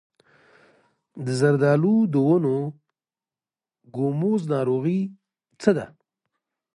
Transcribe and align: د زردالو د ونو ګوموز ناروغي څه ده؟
د 1.25 1.27
زردالو 1.39 1.95
د 2.13 2.15
ونو 2.27 2.57
ګوموز 3.95 4.41
ناروغي 4.53 5.01
څه 5.61 5.71
ده؟ 5.77 5.85